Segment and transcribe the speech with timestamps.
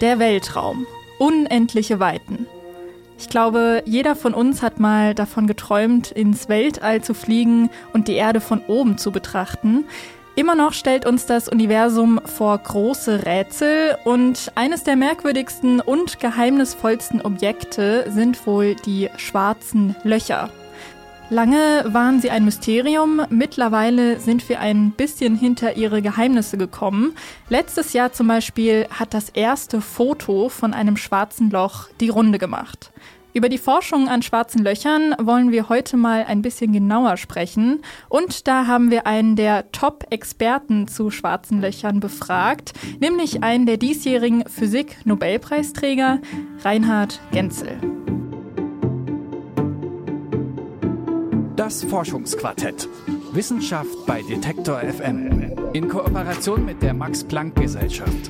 [0.00, 0.86] Der Weltraum.
[1.18, 2.46] Unendliche Weiten.
[3.18, 8.14] Ich glaube, jeder von uns hat mal davon geträumt, ins Weltall zu fliegen und die
[8.14, 9.84] Erde von oben zu betrachten.
[10.36, 17.20] Immer noch stellt uns das Universum vor große Rätsel und eines der merkwürdigsten und geheimnisvollsten
[17.20, 20.50] Objekte sind wohl die schwarzen Löcher.
[21.32, 27.14] Lange waren sie ein Mysterium, mittlerweile sind wir ein bisschen hinter ihre Geheimnisse gekommen.
[27.48, 32.90] Letztes Jahr zum Beispiel hat das erste Foto von einem schwarzen Loch die Runde gemacht.
[33.32, 37.82] Über die Forschung an schwarzen Löchern wollen wir heute mal ein bisschen genauer sprechen.
[38.08, 44.48] Und da haben wir einen der Top-Experten zu schwarzen Löchern befragt, nämlich einen der diesjährigen
[44.48, 46.18] Physik-Nobelpreisträger,
[46.64, 47.99] Reinhard Genzel.
[51.70, 52.88] Das Forschungsquartett.
[53.30, 55.52] Wissenschaft bei Detektor FM.
[55.72, 58.28] In Kooperation mit der Max-Planck-Gesellschaft.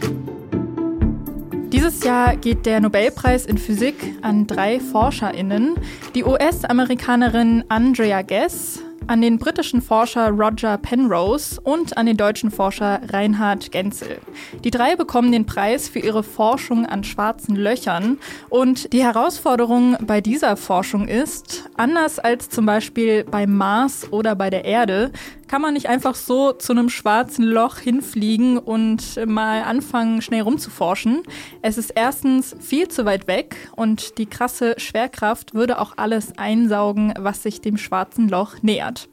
[1.73, 5.77] Dieses Jahr geht der Nobelpreis in Physik an drei ForscherInnen.
[6.15, 13.01] Die US-Amerikanerin Andrea Ghez, an den britischen Forscher Roger Penrose und an den deutschen Forscher
[13.11, 14.19] Reinhard Genzel.
[14.65, 18.19] Die drei bekommen den Preis für ihre Forschung an schwarzen Löchern.
[18.49, 24.51] Und die Herausforderung bei dieser Forschung ist, anders als zum Beispiel beim Mars oder bei
[24.51, 25.11] der Erde,
[25.51, 31.25] kann man nicht einfach so zu einem schwarzen Loch hinfliegen und mal anfangen, schnell rumzuforschen.
[31.61, 37.13] Es ist erstens viel zu weit weg und die krasse Schwerkraft würde auch alles einsaugen,
[37.19, 39.09] was sich dem schwarzen Loch nähert.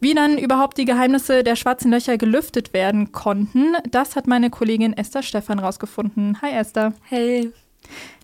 [0.00, 4.94] Wie dann überhaupt die Geheimnisse der schwarzen Löcher gelüftet werden konnten, das hat meine Kollegin
[4.94, 6.42] Esther Stefan rausgefunden.
[6.42, 6.92] Hi Esther.
[7.04, 7.52] Hey.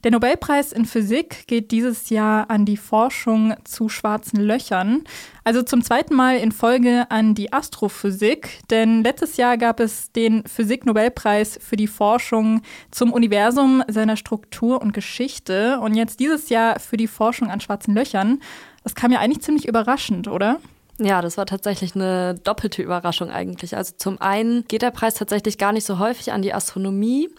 [0.04, 5.04] Der Nobelpreis in Physik geht dieses Jahr an die Forschung zu schwarzen Löchern,
[5.44, 10.46] also zum zweiten Mal in Folge an die Astrophysik, denn letztes Jahr gab es den
[10.46, 16.96] Physik-Nobelpreis für die Forschung zum Universum, seiner Struktur und Geschichte und jetzt dieses Jahr für
[16.96, 18.40] die Forschung an schwarzen Löchern.
[18.82, 20.60] Das kam ja eigentlich ziemlich überraschend, oder?
[20.98, 23.76] Ja, das war tatsächlich eine doppelte Überraschung eigentlich.
[23.76, 27.30] Also zum einen geht der Preis tatsächlich gar nicht so häufig an die Astronomie,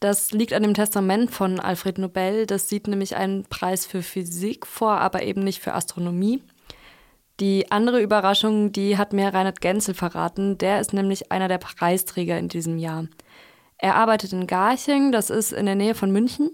[0.00, 2.46] das liegt an dem Testament von Alfred Nobel.
[2.46, 6.42] Das sieht nämlich einen Preis für Physik vor, aber eben nicht für Astronomie.
[7.40, 10.58] Die andere Überraschung, die hat mir Reinhard Genzel verraten.
[10.58, 13.06] Der ist nämlich einer der Preisträger in diesem Jahr.
[13.76, 16.50] Er arbeitet in Garching, das ist in der Nähe von München.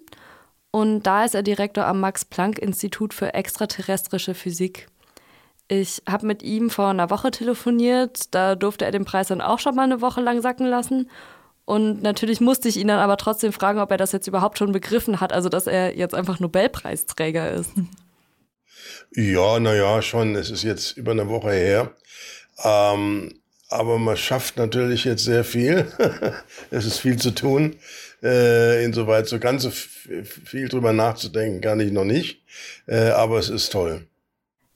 [0.70, 4.88] Und da ist er Direktor am Max-Planck-Institut für extraterrestrische Physik.
[5.68, 8.34] Ich habe mit ihm vor einer Woche telefoniert.
[8.34, 11.08] Da durfte er den Preis dann auch schon mal eine Woche lang sacken lassen.
[11.64, 14.72] Und natürlich musste ich ihn dann aber trotzdem fragen, ob er das jetzt überhaupt schon
[14.72, 17.70] begriffen hat, also dass er jetzt einfach Nobelpreisträger ist.
[19.14, 20.34] Ja, naja, schon.
[20.34, 21.92] Es ist jetzt über eine Woche her.
[22.62, 25.86] Ähm, aber man schafft natürlich jetzt sehr viel.
[26.70, 27.76] es ist viel zu tun.
[28.22, 32.42] Äh, insoweit so ganz viel drüber nachzudenken kann ich noch nicht.
[32.86, 34.06] Äh, aber es ist toll.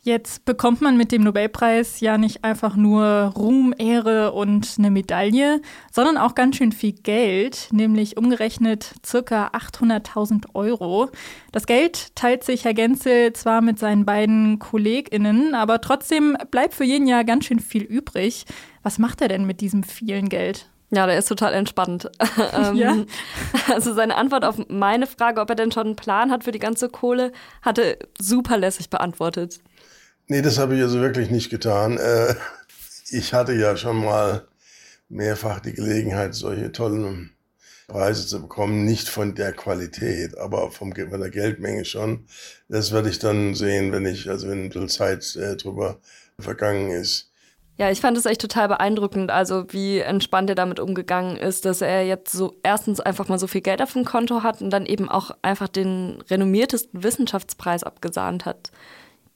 [0.08, 5.60] Jetzt bekommt man mit dem Nobelpreis ja nicht einfach nur Ruhm, Ehre und eine Medaille,
[5.92, 11.10] sondern auch ganz schön viel Geld, nämlich umgerechnet circa 800.000 Euro.
[11.52, 16.84] Das Geld teilt sich Herr Genzel zwar mit seinen beiden KollegInnen, aber trotzdem bleibt für
[16.84, 18.46] jeden ja ganz schön viel übrig.
[18.82, 20.70] Was macht er denn mit diesem vielen Geld?
[20.90, 22.10] Ja, der ist total entspannt.
[22.54, 22.96] Ähm, ja.
[23.70, 26.58] Also seine Antwort auf meine Frage, ob er denn schon einen Plan hat für die
[26.58, 29.60] ganze Kohle, hatte super lässig beantwortet.
[30.30, 31.96] Nee, das habe ich also wirklich nicht getan.
[31.96, 32.34] Äh,
[33.10, 34.46] ich hatte ja schon mal
[35.08, 37.30] mehrfach die Gelegenheit, solche tollen
[37.86, 38.84] Preise zu bekommen.
[38.84, 42.26] Nicht von der Qualität, aber vom, von der Geldmenge schon.
[42.68, 45.98] Das werde ich dann sehen, wenn ich, also wenn ein bisschen Zeit äh, drüber
[46.38, 47.32] vergangen ist.
[47.78, 51.80] Ja, ich fand es echt total beeindruckend, also wie entspannt er damit umgegangen ist, dass
[51.80, 54.84] er jetzt so erstens einfach mal so viel Geld auf dem Konto hat und dann
[54.84, 58.72] eben auch einfach den renommiertesten Wissenschaftspreis abgesahnt hat.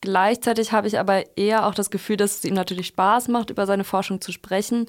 [0.03, 3.67] Gleichzeitig habe ich aber eher auch das Gefühl, dass es ihm natürlich Spaß macht, über
[3.67, 4.87] seine Forschung zu sprechen.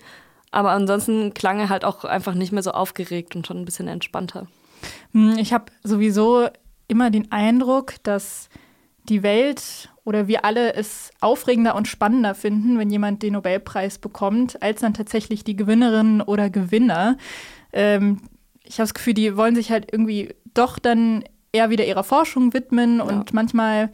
[0.49, 3.87] Aber ansonsten klang er halt auch einfach nicht mehr so aufgeregt und schon ein bisschen
[3.87, 4.47] entspannter.
[5.11, 6.47] Hm, ich habe sowieso
[6.87, 8.49] immer den Eindruck, dass
[9.07, 14.61] die Welt oder wir alle es aufregender und spannender finden, wenn jemand den Nobelpreis bekommt,
[14.63, 17.17] als dann tatsächlich die Gewinnerinnen oder Gewinner.
[17.71, 18.21] Ähm,
[18.63, 22.53] ich habe das Gefühl, die wollen sich halt irgendwie doch dann eher wieder ihrer Forschung
[22.53, 23.03] widmen ja.
[23.03, 23.91] und manchmal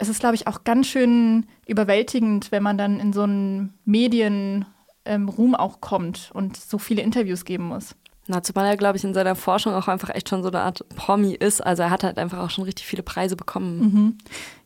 [0.00, 4.64] es ist, glaube ich, auch ganz schön überwältigend, wenn man dann in so einen Medienruhm
[5.04, 7.94] ähm, auch kommt und so viele Interviews geben muss.
[8.26, 10.88] Na, zumal er, glaube ich, in seiner Forschung auch einfach echt schon so eine Art
[10.96, 11.60] Promi ist.
[11.60, 13.78] Also er hat halt einfach auch schon richtig viele Preise bekommen.
[13.78, 14.18] Mhm.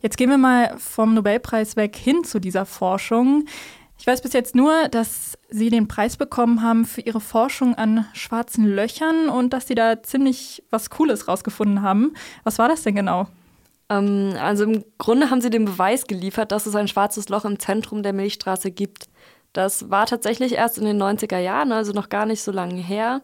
[0.02, 3.46] Jetzt gehen wir mal vom Nobelpreis weg hin zu dieser Forschung.
[3.98, 8.06] Ich weiß bis jetzt nur, dass Sie den Preis bekommen haben für Ihre Forschung an
[8.12, 12.12] schwarzen Löchern und dass Sie da ziemlich was Cooles rausgefunden haben.
[12.44, 13.28] Was war das denn genau?
[13.90, 17.58] Ähm, also im Grunde haben Sie den Beweis geliefert, dass es ein schwarzes Loch im
[17.58, 19.06] Zentrum der Milchstraße gibt.
[19.52, 23.22] Das war tatsächlich erst in den 90er Jahren, also noch gar nicht so lange her.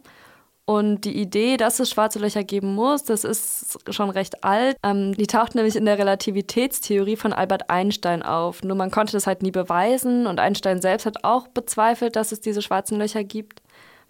[0.70, 4.76] Und die Idee, dass es schwarze Löcher geben muss, das ist schon recht alt.
[4.84, 8.62] Ähm, die taucht nämlich in der Relativitätstheorie von Albert Einstein auf.
[8.62, 12.40] Nur man konnte das halt nie beweisen und Einstein selbst hat auch bezweifelt, dass es
[12.40, 13.62] diese schwarzen Löcher gibt.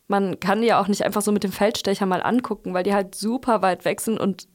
[0.06, 2.93] Man kann die ja auch nicht einfach so mit dem Feldstecher mal angucken, weil die
[2.93, 4.47] halt super weit weg sind und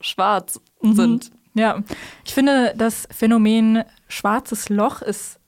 [0.00, 0.94] schwarz mhm.
[0.94, 1.30] sind.
[1.54, 1.82] Ja,
[2.24, 5.38] ich finde, das Phänomen schwarzes Loch ist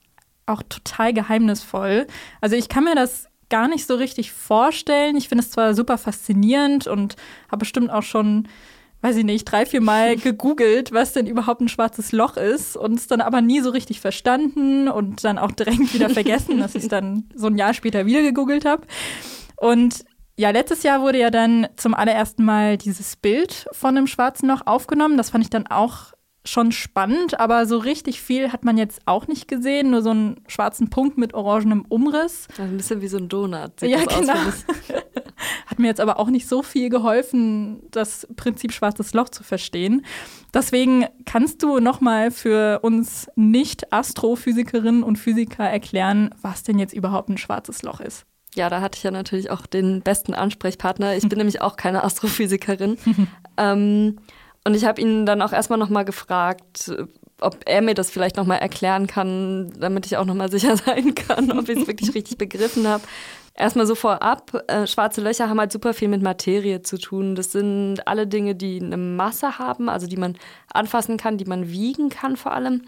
[0.45, 2.07] auch total geheimnisvoll.
[2.41, 5.15] Also ich kann mir das gar nicht so richtig vorstellen.
[5.15, 7.15] Ich finde es zwar super faszinierend und
[7.47, 8.47] habe bestimmt auch schon,
[9.01, 12.93] weiß ich nicht, drei, vier Mal gegoogelt, was denn überhaupt ein schwarzes Loch ist und
[12.93, 16.83] es dann aber nie so richtig verstanden und dann auch direkt wieder vergessen, dass ich
[16.83, 18.87] es dann so ein Jahr später wieder gegoogelt habe.
[19.57, 20.05] Und
[20.37, 24.61] ja, letztes Jahr wurde ja dann zum allerersten Mal dieses Bild von einem schwarzen Loch
[24.65, 25.17] aufgenommen.
[25.17, 26.13] Das fand ich dann auch
[26.43, 29.91] schon spannend, aber so richtig viel hat man jetzt auch nicht gesehen.
[29.91, 32.47] Nur so einen schwarzen Punkt mit orangenem Umriss.
[32.51, 33.79] Also ein bisschen wie so ein Donut.
[33.79, 34.33] Sieht ja, genau.
[35.67, 40.05] hat mir jetzt aber auch nicht so viel geholfen, das Prinzip schwarzes Loch zu verstehen.
[40.53, 47.37] Deswegen kannst du nochmal für uns Nicht-Astrophysikerinnen und Physiker erklären, was denn jetzt überhaupt ein
[47.37, 48.25] schwarzes Loch ist.
[48.55, 51.15] Ja, da hatte ich ja natürlich auch den besten Ansprechpartner.
[51.15, 52.97] Ich bin nämlich auch keine Astrophysikerin.
[53.57, 54.17] ähm,
[54.63, 56.91] und ich habe ihn dann auch erstmal nochmal gefragt,
[57.39, 61.51] ob er mir das vielleicht nochmal erklären kann, damit ich auch nochmal sicher sein kann,
[61.51, 63.03] ob ich es wirklich richtig begriffen habe.
[63.53, 67.35] Erstmal so vorab, äh, schwarze Löcher haben halt super viel mit Materie zu tun.
[67.35, 70.37] Das sind alle Dinge, die eine Masse haben, also die man
[70.73, 72.83] anfassen kann, die man wiegen kann vor allem.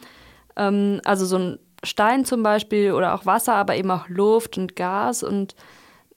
[0.56, 4.76] Ähm, also so ein Stein zum Beispiel oder auch Wasser, aber eben auch Luft und
[4.76, 5.24] Gas.
[5.24, 5.56] Und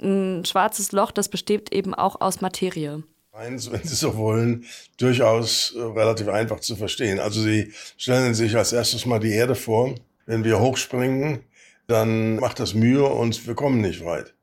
[0.01, 3.03] ein schwarzes Loch, das besteht eben auch aus Materie
[3.37, 4.65] eins, wenn Sie so wollen,
[4.99, 7.21] durchaus äh, relativ einfach zu verstehen.
[7.21, 9.95] Also Sie stellen sich als erstes mal die Erde vor.
[10.27, 11.41] Wenn wir hochspringen,
[11.87, 14.35] dann macht das Mühe und wir kommen nicht weit.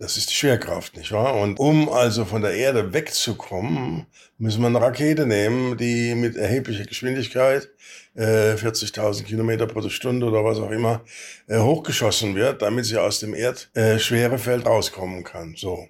[0.00, 1.34] Das ist die Schwerkraft, nicht wahr?
[1.34, 4.06] Und um also von der Erde wegzukommen,
[4.38, 7.68] müssen wir eine Rakete nehmen, die mit erheblicher Geschwindigkeit,
[8.14, 11.04] äh, 40.000 Kilometer pro Stunde oder was auch immer,
[11.48, 15.54] äh, hochgeschossen wird, damit sie aus dem Erdschwerefeld äh, rauskommen kann.
[15.54, 15.86] So.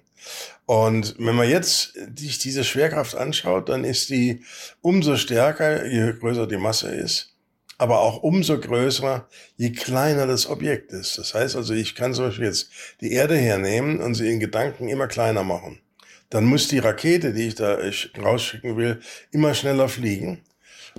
[0.65, 4.43] Und wenn man jetzt sich diese Schwerkraft anschaut, dann ist die
[4.81, 7.30] umso stärker, je größer die Masse ist,
[7.81, 11.17] aber auch umso größer, je kleiner das Objekt ist.
[11.17, 12.69] Das heißt also, ich kann zum Beispiel jetzt
[13.01, 15.79] die Erde hernehmen und sie in Gedanken immer kleiner machen.
[16.29, 17.79] Dann muss die Rakete, die ich da
[18.21, 18.99] rausschicken will,
[19.31, 20.43] immer schneller fliegen.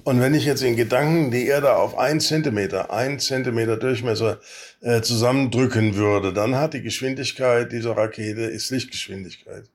[0.03, 4.41] Und wenn ich jetzt in Gedanken die Erde auf ein Zentimeter, ein Zentimeter Durchmesser
[4.81, 9.67] äh, zusammendrücken würde, dann hat die Geschwindigkeit dieser Rakete ist Lichtgeschwindigkeit.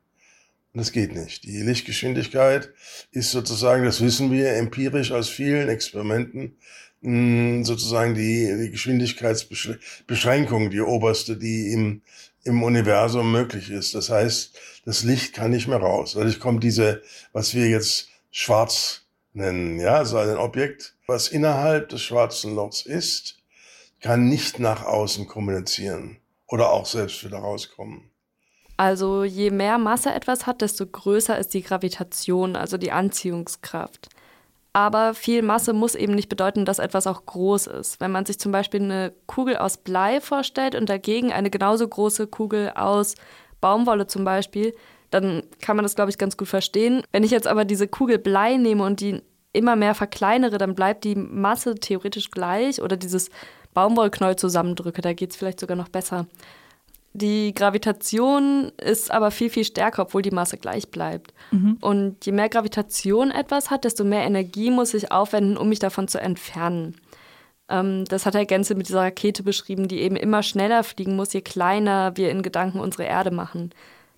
[0.77, 1.43] Und das geht nicht.
[1.43, 2.71] Die Lichtgeschwindigkeit
[3.09, 6.55] ist sozusagen, das wissen wir empirisch aus vielen Experimenten,
[7.65, 12.03] sozusagen die, die Geschwindigkeitsbeschränkung, die oberste, die im,
[12.43, 13.95] im Universum möglich ist.
[13.95, 16.13] Das heißt, das Licht kann nicht mehr raus.
[16.13, 17.01] Dadurch kommt diese,
[17.33, 19.01] was wir jetzt schwarz
[19.33, 19.79] nennen.
[19.79, 23.39] Ja, so ein Objekt, was innerhalb des schwarzen Lochs ist,
[23.99, 28.11] kann nicht nach außen kommunizieren oder auch selbst wieder rauskommen.
[28.77, 34.09] Also je mehr Masse etwas hat, desto größer ist die Gravitation, also die Anziehungskraft.
[34.71, 37.99] Aber viel Masse muss eben nicht bedeuten, dass etwas auch groß ist.
[37.99, 42.27] Wenn man sich zum Beispiel eine Kugel aus Blei vorstellt und dagegen eine genauso große
[42.27, 43.15] Kugel aus
[43.59, 44.75] Baumwolle zum Beispiel,
[45.09, 47.01] dann kann man das, glaube ich, ganz gut verstehen.
[47.11, 51.03] Wenn ich jetzt aber diese Kugel Blei nehme und die immer mehr verkleinere, dann bleibt
[51.03, 53.31] die Masse theoretisch gleich oder dieses
[53.73, 56.27] Baumwollknäuel zusammendrücke, da geht es vielleicht sogar noch besser.
[57.13, 61.33] Die Gravitation ist aber viel, viel stärker, obwohl die Masse gleich bleibt.
[61.51, 61.77] Mhm.
[61.81, 66.07] Und je mehr Gravitation etwas hat, desto mehr Energie muss ich aufwenden, um mich davon
[66.07, 66.95] zu entfernen.
[67.69, 71.33] Ähm, das hat Herr Gänze mit dieser Rakete beschrieben, die eben immer schneller fliegen muss,
[71.33, 73.71] je kleiner wir in Gedanken unsere Erde machen.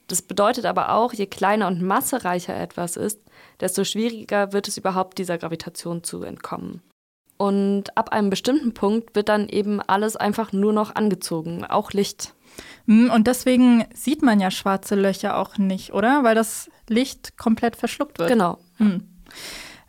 [0.07, 3.21] Das bedeutet aber auch, je kleiner und massereicher etwas ist,
[3.59, 6.81] desto schwieriger wird es überhaupt dieser Gravitation zu entkommen.
[7.37, 12.33] Und ab einem bestimmten Punkt wird dann eben alles einfach nur noch angezogen, auch Licht.
[12.87, 16.23] Hm, und deswegen sieht man ja schwarze Löcher auch nicht, oder?
[16.23, 18.29] Weil das Licht komplett verschluckt wird.
[18.29, 18.57] Genau.
[18.77, 19.03] Hm.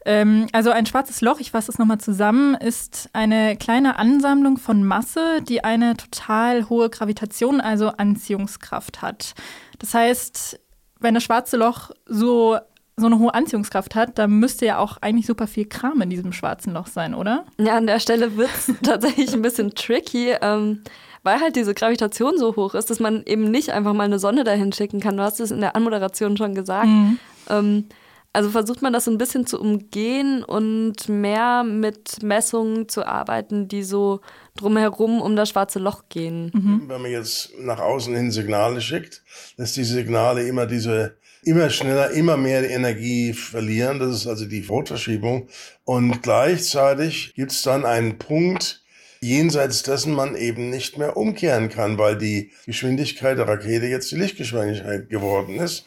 [0.05, 4.83] Ähm, also ein schwarzes Loch, ich fasse es nochmal zusammen, ist eine kleine Ansammlung von
[4.83, 9.35] Masse, die eine total hohe Gravitation, also Anziehungskraft hat.
[9.79, 10.59] Das heißt,
[11.01, 12.59] wenn das schwarze Loch so
[12.97, 16.33] so eine hohe Anziehungskraft hat, dann müsste ja auch eigentlich super viel Kram in diesem
[16.33, 17.47] schwarzen Loch sein, oder?
[17.59, 20.83] Ja, an der Stelle wird es tatsächlich ein bisschen tricky, ähm,
[21.23, 24.45] weil halt diese Gravitation so hoch ist, dass man eben nicht einfach mal eine Sonne
[24.45, 25.17] dahin schicken kann.
[25.17, 26.87] Du hast es in der Anmoderation schon gesagt.
[26.87, 27.19] Mhm.
[27.49, 27.85] Ähm,
[28.33, 33.67] also versucht man das so ein bisschen zu umgehen und mehr mit Messungen zu arbeiten,
[33.67, 34.21] die so
[34.57, 36.53] drumherum um das schwarze Loch gehen.
[36.55, 36.85] Mhm.
[36.87, 39.25] Wenn man jetzt nach außen hin Signale schickt,
[39.57, 43.99] dass die Signale immer diese immer schneller, immer mehr Energie verlieren.
[43.99, 45.49] Das ist also die Rotverschiebung.
[45.85, 48.80] Und gleichzeitig gibt es dann einen Punkt,
[49.23, 54.17] jenseits dessen man eben nicht mehr umkehren kann, weil die Geschwindigkeit der Rakete jetzt die
[54.17, 55.87] Lichtgeschwindigkeit geworden ist.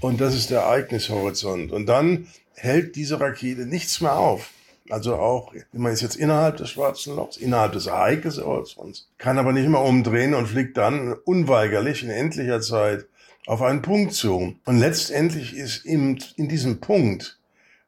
[0.00, 1.72] Und das ist der Ereignishorizont.
[1.72, 4.50] Und dann hält diese Rakete nichts mehr auf.
[4.88, 9.68] Also auch, man ist jetzt innerhalb des schwarzen Lochs, innerhalb des Ereignishorizonts, kann aber nicht
[9.68, 13.06] mehr umdrehen und fliegt dann unweigerlich in endlicher Zeit
[13.46, 14.56] auf einen Punkt zu.
[14.64, 17.38] Und letztendlich ist in, in diesem Punkt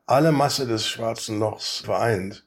[0.06, 2.44] alle Masse des schwarzen Lochs vereint.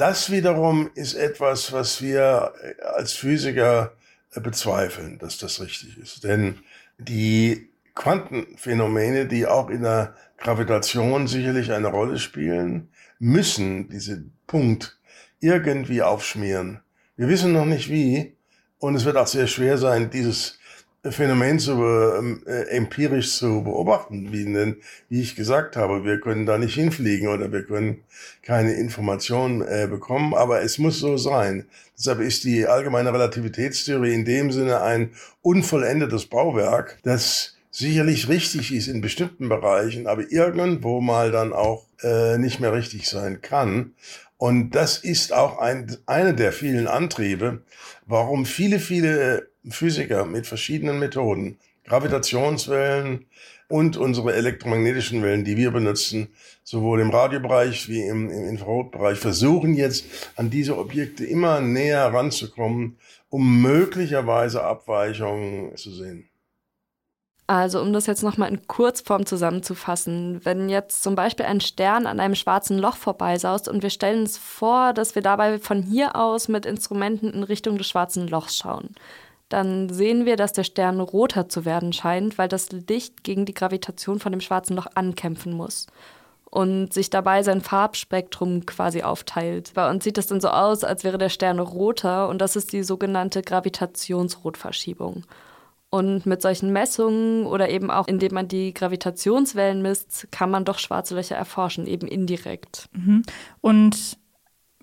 [0.00, 2.54] Das wiederum ist etwas, was wir
[2.96, 3.92] als Physiker
[4.34, 6.24] bezweifeln, dass das richtig ist.
[6.24, 6.60] Denn
[6.96, 12.88] die Quantenphänomene, die auch in der Gravitation sicherlich eine Rolle spielen,
[13.18, 14.98] müssen diesen Punkt
[15.38, 16.80] irgendwie aufschmieren.
[17.18, 18.38] Wir wissen noch nicht wie
[18.78, 20.58] und es wird auch sehr schwer sein, dieses
[21.02, 24.76] Phänomen zu, äh, empirisch zu beobachten, wie, denn,
[25.08, 26.04] wie ich gesagt habe.
[26.04, 28.02] Wir können da nicht hinfliegen oder wir können
[28.42, 31.64] keine Informationen äh, bekommen, aber es muss so sein.
[31.96, 38.88] Deshalb ist die allgemeine Relativitätstheorie in dem Sinne ein unvollendetes Bauwerk, das sicherlich richtig ist
[38.88, 43.94] in bestimmten Bereichen, aber irgendwo mal dann auch äh, nicht mehr richtig sein kann.
[44.36, 47.62] Und das ist auch ein, eine der vielen Antriebe,
[48.06, 53.26] warum viele, viele Physiker mit verschiedenen Methoden, Gravitationswellen
[53.68, 56.28] und unsere elektromagnetischen Wellen, die wir benutzen,
[56.64, 62.98] sowohl im Radiobereich wie im, im Infrarotbereich, versuchen jetzt an diese Objekte immer näher ranzukommen,
[63.28, 66.30] um möglicherweise Abweichungen zu sehen.
[67.50, 72.20] Also um das jetzt nochmal in Kurzform zusammenzufassen, wenn jetzt zum Beispiel ein Stern an
[72.20, 76.46] einem schwarzen Loch vorbeisaust und wir stellen uns vor, dass wir dabei von hier aus
[76.46, 78.94] mit Instrumenten in Richtung des schwarzen Lochs schauen,
[79.50, 83.54] dann sehen wir, dass der Stern roter zu werden scheint, weil das Licht gegen die
[83.54, 85.86] Gravitation von dem schwarzen Loch ankämpfen muss
[86.50, 89.72] und sich dabei sein Farbspektrum quasi aufteilt.
[89.74, 92.72] Bei uns sieht das dann so aus, als wäre der Stern roter und das ist
[92.72, 95.24] die sogenannte Gravitationsrotverschiebung.
[95.92, 100.78] Und mit solchen Messungen oder eben auch indem man die Gravitationswellen misst, kann man doch
[100.78, 102.88] schwarze Löcher erforschen, eben indirekt.
[102.92, 103.22] Mhm.
[103.60, 104.16] Und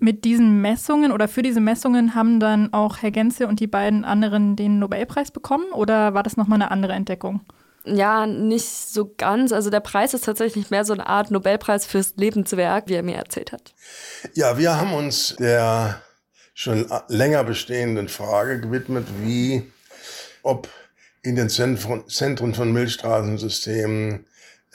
[0.00, 4.04] mit diesen Messungen oder für diese Messungen haben dann auch Herr Genze und die beiden
[4.04, 7.40] anderen den Nobelpreis bekommen oder war das nochmal eine andere Entdeckung?
[7.84, 9.52] Ja, nicht so ganz.
[9.52, 13.16] Also der Preis ist tatsächlich mehr so eine Art Nobelpreis fürs Lebenswerk, wie er mir
[13.16, 13.72] erzählt hat.
[14.34, 16.02] Ja, wir haben uns der
[16.54, 19.62] schon länger bestehenden Frage gewidmet, wie,
[20.42, 20.68] ob
[21.22, 24.26] in den Zentren von Milchstraßensystemen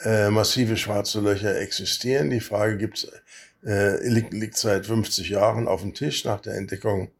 [0.02, 2.30] äh, massive schwarze Löcher existieren.
[2.30, 3.06] Die Frage gibt's,
[3.64, 7.10] äh, liegt, liegt seit 50 Jahren auf dem Tisch nach der Entdeckung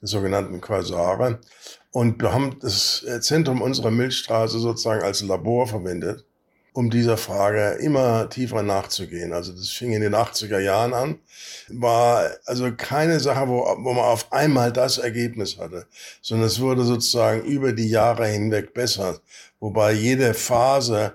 [0.00, 1.40] der sogenannten Quasare.
[1.90, 6.24] Und wir haben das äh, Zentrum unserer Milchstraße sozusagen als Labor verwendet,
[6.72, 9.32] um dieser Frage immer tiefer nachzugehen.
[9.32, 11.18] Also das fing in den 80er Jahren an,
[11.68, 15.86] war also keine Sache, wo, wo man auf einmal das Ergebnis hatte,
[16.20, 19.20] sondern es wurde sozusagen über die Jahre hinweg besser,
[19.60, 21.14] wobei jede Phase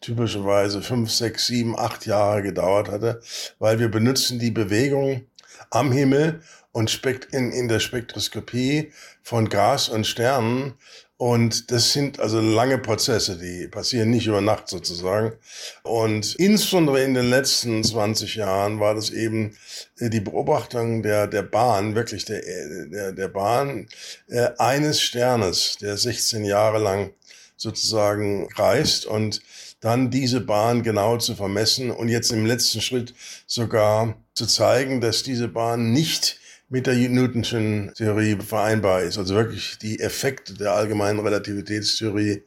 [0.00, 3.20] typischerweise fünf, sechs, sieben, acht Jahre gedauert hatte,
[3.58, 5.26] weil wir benutzen die Bewegung
[5.70, 6.40] am Himmel
[6.72, 8.92] und in, in der Spektroskopie
[9.22, 10.74] von Gas und Sternen
[11.20, 15.34] und das sind also lange Prozesse, die passieren nicht über Nacht sozusagen.
[15.82, 19.54] Und insbesondere in den letzten 20 Jahren war das eben
[19.98, 22.40] äh, die Beobachtung der, der Bahn, wirklich der,
[22.86, 23.86] der, der Bahn
[24.28, 27.12] äh, eines Sternes, der 16 Jahre lang
[27.58, 29.42] sozusagen reist und
[29.80, 33.14] dann diese Bahn genau zu vermessen und jetzt im letzten Schritt
[33.46, 39.18] sogar zu zeigen, dass diese Bahn nicht mit der Newtonschen Theorie vereinbar ist.
[39.18, 42.42] Also wirklich die Effekte der allgemeinen Relativitätstheorie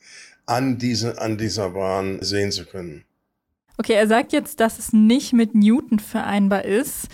[0.45, 3.03] an, diese, an dieser Bahn sehen zu können.
[3.77, 7.07] Okay, er sagt jetzt, dass es nicht mit Newton vereinbar ist.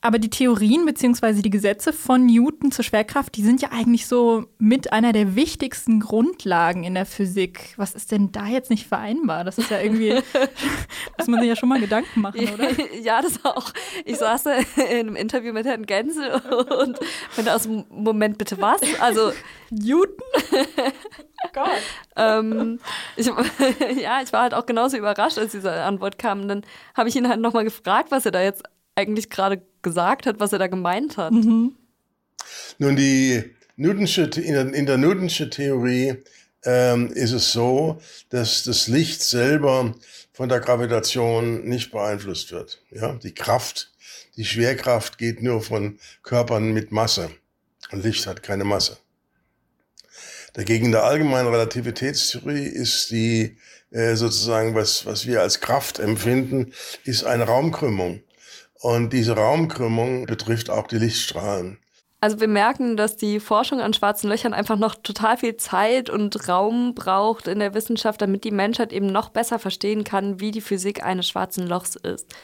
[0.00, 1.42] Aber die Theorien bzw.
[1.42, 5.98] die Gesetze von Newton zur Schwerkraft, die sind ja eigentlich so mit einer der wichtigsten
[5.98, 7.74] Grundlagen in der Physik.
[7.76, 9.42] Was ist denn da jetzt nicht vereinbar?
[9.42, 10.14] Das ist ja irgendwie,
[11.18, 12.68] muss man sich ja schon mal Gedanken machen, oder?
[13.02, 13.72] Ja, das auch.
[14.04, 16.98] Ich saß in einem Interview mit Herrn Gensel und
[17.36, 18.80] bin aus dem Moment bitte was?
[19.00, 19.32] Also
[19.70, 20.14] Newton?
[21.44, 21.68] Oh Gott.
[22.16, 22.80] ähm,
[23.16, 23.26] ich,
[24.00, 26.42] ja, ich war halt auch genauso überrascht, als diese Antwort kam.
[26.42, 26.62] Und dann
[26.94, 28.62] habe ich ihn halt nochmal gefragt, was er da jetzt
[28.98, 31.32] eigentlich gerade gesagt hat, was er da gemeint hat.
[31.32, 31.76] Mhm.
[32.78, 33.44] Nun, die
[33.76, 36.16] Newtonsche, in, der, in der Newtonsche Theorie
[36.64, 38.00] ähm, ist es so,
[38.30, 39.94] dass das Licht selber
[40.32, 42.82] von der Gravitation nicht beeinflusst wird.
[42.90, 43.92] Ja, die Kraft,
[44.36, 47.30] die Schwerkraft geht nur von Körpern mit Masse.
[47.92, 48.98] Und Licht hat keine Masse.
[50.54, 53.56] Dagegen in der allgemeinen Relativitätstheorie ist die
[53.90, 56.72] äh, sozusagen, was, was wir als Kraft empfinden,
[57.04, 58.22] ist eine Raumkrümmung.
[58.80, 61.78] Und diese Raumkrümmung betrifft auch die Lichtstrahlen.
[62.20, 66.48] Also wir merken, dass die Forschung an schwarzen Löchern einfach noch total viel Zeit und
[66.48, 70.60] Raum braucht in der Wissenschaft, damit die Menschheit eben noch besser verstehen kann, wie die
[70.60, 72.34] Physik eines schwarzen Lochs ist.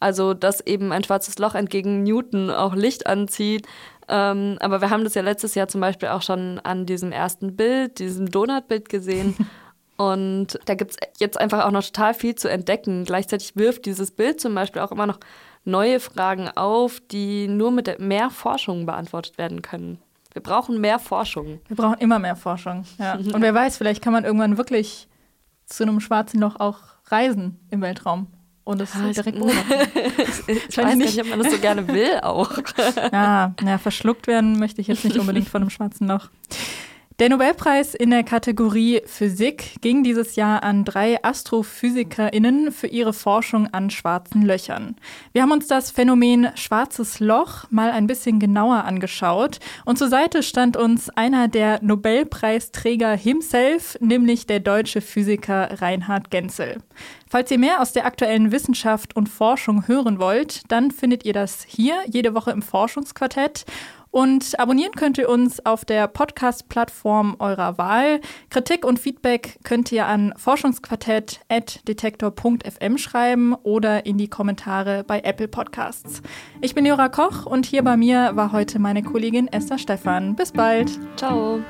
[0.00, 3.68] Also dass eben ein schwarzes Loch entgegen Newton auch Licht anzieht.
[4.08, 7.54] Ähm, aber wir haben das ja letztes Jahr zum Beispiel auch schon an diesem ersten
[7.54, 9.36] Bild, diesem Donutbild gesehen.
[9.96, 13.04] Und da gibt es jetzt einfach auch noch total viel zu entdecken.
[13.04, 15.20] Gleichzeitig wirft dieses Bild zum Beispiel auch immer noch
[15.64, 19.98] neue Fragen auf, die nur mit mehr Forschung beantwortet werden können.
[20.32, 21.60] Wir brauchen mehr Forschung.
[21.66, 22.84] Wir brauchen immer mehr Forschung.
[22.98, 23.14] Ja.
[23.16, 25.08] Und wer weiß, vielleicht kann man irgendwann wirklich
[25.66, 28.26] zu einem schwarzen Loch auch reisen im Weltraum
[28.64, 29.72] und es ja, direkt beobachten.
[30.68, 32.50] ich weiß nicht, ob man das so gerne will auch.
[33.12, 36.28] ja, ja, verschluckt werden möchte ich jetzt nicht unbedingt von einem schwarzen Loch.
[37.20, 43.66] Der Nobelpreis in der Kategorie Physik ging dieses Jahr an drei AstrophysikerInnen für ihre Forschung
[43.74, 44.96] an schwarzen Löchern.
[45.34, 50.42] Wir haben uns das Phänomen schwarzes Loch mal ein bisschen genauer angeschaut und zur Seite
[50.42, 56.78] stand uns einer der Nobelpreisträger himself, nämlich der deutsche Physiker Reinhard Genzel.
[57.28, 61.64] Falls ihr mehr aus der aktuellen Wissenschaft und Forschung hören wollt, dann findet ihr das
[61.68, 63.66] hier jede Woche im Forschungsquartett.
[64.10, 68.20] Und abonnieren könnt ihr uns auf der Podcast-Plattform eurer Wahl.
[68.50, 76.22] Kritik und Feedback könnt ihr an forschungsquartett.detektor.fm schreiben oder in die Kommentare bei Apple Podcasts.
[76.60, 80.34] Ich bin Jura Koch und hier bei mir war heute meine Kollegin Esther Stephan.
[80.34, 80.98] Bis bald.
[81.16, 81.60] Ciao.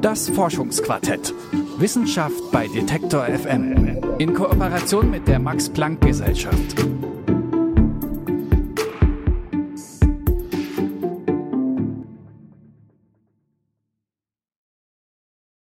[0.00, 1.34] Das Forschungsquartett.
[1.76, 3.98] Wissenschaft bei Detektor FM.
[4.18, 6.74] In Kooperation mit der Max Planck Gesellschaft.